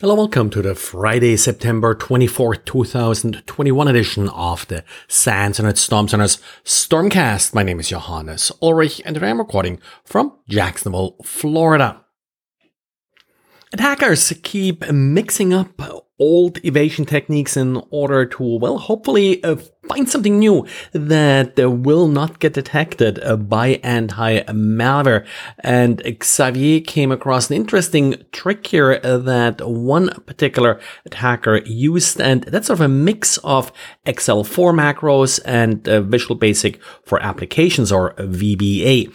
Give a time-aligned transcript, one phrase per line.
[0.00, 6.38] Hello, welcome to the Friday, September 24th, 2021 edition of the SANS Internet Storm Center's
[6.64, 7.54] Stormcast.
[7.54, 12.04] My name is Johannes Ulrich and today I'm recording from Jacksonville, Florida.
[13.72, 15.80] Attackers keep mixing up
[16.18, 19.58] old evasion techniques in order to, well, hopefully uh,
[19.88, 25.26] find something new that uh, will not get detected uh, by anti-malware.
[25.60, 32.42] And Xavier came across an interesting trick here uh, that one particular attacker used, and
[32.44, 33.72] that's sort of a mix of
[34.06, 39.12] Excel 4 macros and Visual Basic for Applications or VBA.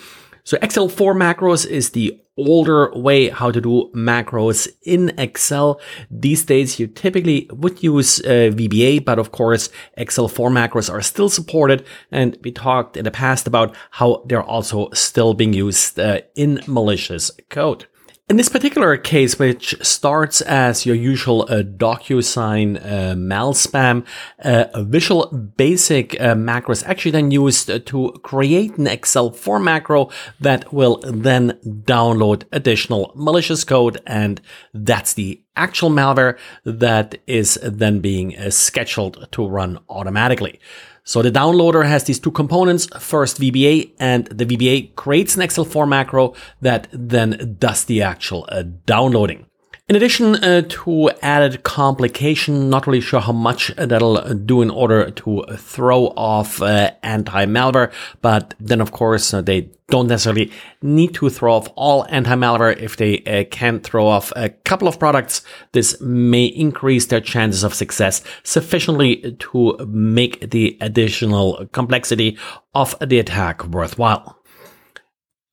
[0.50, 5.80] So XL4 macros is the older way how to do macros in Excel.
[6.10, 11.30] These days you typically would use uh, VBA, but of course XL4 macros are still
[11.30, 11.86] supported.
[12.12, 16.62] And we talked in the past about how they're also still being used uh, in
[16.66, 17.86] malicious code.
[18.30, 24.06] In this particular case, which starts as your usual uh, DocuSign uh, mail spam,
[24.44, 25.26] uh, Visual
[25.58, 31.58] Basic uh, macro is actually then used to create an XL4 macro that will then
[31.66, 34.00] download additional malicious code.
[34.06, 34.40] And
[34.76, 40.60] that's the actual malware that is then being uh, scheduled to run automatically.
[41.10, 45.90] So the downloader has these two components, first VBA, and the VBA creates an excel4
[45.90, 49.49] macro that then does the actual uh, downloading.
[49.90, 55.10] In addition uh, to added complication, not really sure how much that'll do in order
[55.10, 60.52] to throw off uh, anti-malware, but then of course uh, they don't necessarily
[60.84, 62.78] need to throw off all anti-malware.
[62.78, 67.64] If they uh, can throw off a couple of products, this may increase their chances
[67.64, 72.38] of success sufficiently to make the additional complexity
[72.76, 74.39] of the attack worthwhile.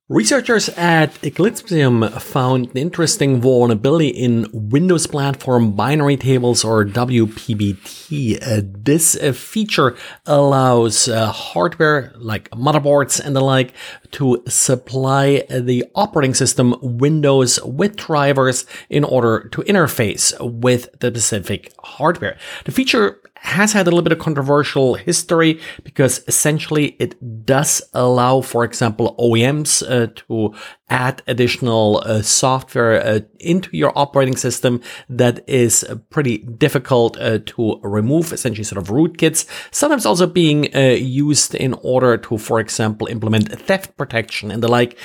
[0.09, 8.41] Researchers at Eclypsium found an interesting vulnerability in Windows Platform Binary Tables or WPBT.
[8.41, 13.73] Uh, this uh, feature allows uh, hardware like motherboards and the like
[14.11, 21.73] to supply the operating system Windows with drivers in order to interface with the specific
[21.83, 22.37] hardware.
[22.63, 28.41] The feature has had a little bit of controversial history because essentially it does allow,
[28.41, 30.53] for example, OEMs uh, to
[30.89, 37.79] add additional uh, software uh, into your operating system that is pretty difficult uh, to
[37.83, 39.45] remove, essentially sort of rootkits.
[39.71, 44.67] Sometimes also being uh, used in order to, for example, implement theft protection and the
[44.67, 44.97] like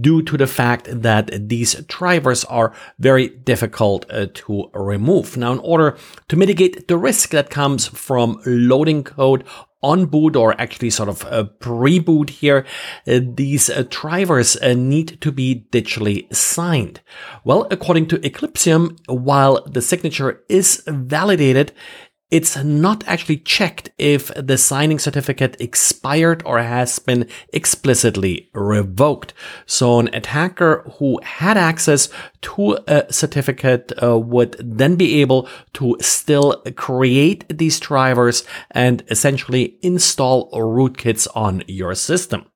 [0.00, 5.36] due to the fact that these drivers are very difficult uh, to remove.
[5.36, 5.96] Now, in order
[6.28, 9.44] to mitigate the risk that comes from loading code
[9.82, 12.66] on boot or actually sort of a pre-boot here,
[13.06, 17.00] uh, these uh, drivers uh, need to be digitally signed.
[17.44, 21.72] Well, according to Eclypsium, while the signature is validated,
[22.30, 29.32] it's not actually checked if the signing certificate expired or has been explicitly revoked.
[29.64, 32.10] So an attacker who had access
[32.42, 39.78] to a certificate uh, would then be able to still create these drivers and essentially
[39.82, 42.46] install rootkits on your system.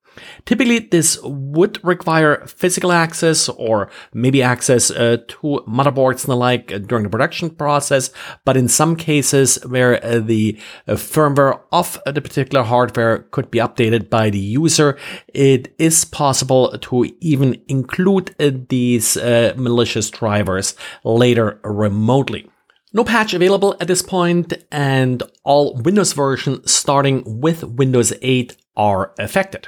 [0.45, 6.67] Typically, this would require physical access or maybe access uh, to motherboards and the like
[6.87, 8.11] during the production process.
[8.45, 13.59] But in some cases where uh, the uh, firmware of the particular hardware could be
[13.59, 14.97] updated by the user,
[15.33, 22.49] it is possible to even include uh, these uh, malicious drivers later remotely.
[22.95, 29.13] No patch available at this point, and all Windows versions starting with Windows 8 are
[29.17, 29.67] affected.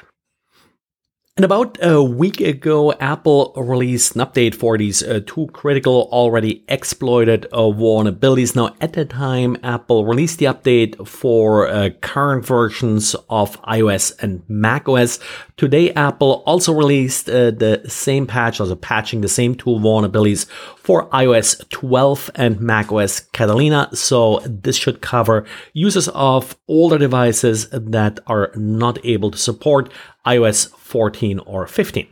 [1.38, 6.63] And about a week ago, Apple released an update for these uh, two critical, already
[6.69, 8.56] exploited uh, vulnerabilities.
[8.56, 14.44] Now, at the time, Apple released the update for uh, current versions of iOS and
[14.47, 15.19] macOS.
[15.57, 21.09] Today, Apple also released uh, the same patch, also patching the same two vulnerabilities for
[21.09, 23.90] iOS 12 and macOS Catalina.
[23.93, 29.91] So this should cover users of older devices that are not able to support
[30.25, 32.07] iOS 14 or 15.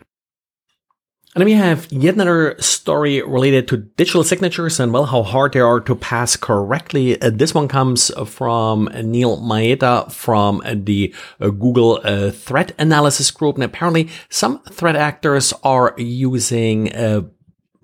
[1.36, 5.54] And then we have yet another story related to digital signatures and well, how hard
[5.54, 7.20] they are to parse correctly.
[7.20, 13.56] Uh, this one comes from Neel Mehta from the uh, Google uh, threat analysis group.
[13.56, 17.22] And apparently some threat actors are using uh,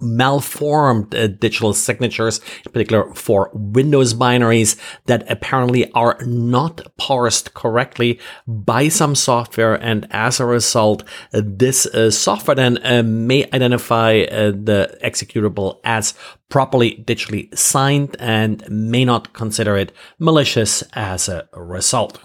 [0.01, 8.19] malformed uh, digital signatures, in particular for Windows binaries that apparently are not parsed correctly
[8.47, 9.75] by some software.
[9.75, 16.13] And as a result, this uh, software then uh, may identify uh, the executable as
[16.49, 22.19] properly digitally signed and may not consider it malicious as a result.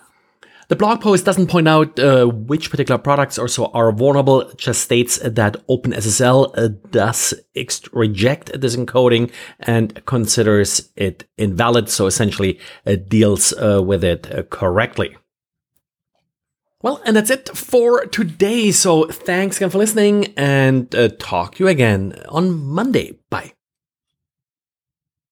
[0.68, 4.82] The blog post doesn't point out uh, which particular products or so are vulnerable, just
[4.82, 9.30] states that OpenSSL uh, does ex- reject this encoding
[9.60, 15.16] and considers it invalid, so essentially uh, deals uh, with it correctly.
[16.82, 18.70] Well, and that's it for today.
[18.70, 23.18] So thanks again for listening and talk to you again on Monday.
[23.30, 23.54] Bye.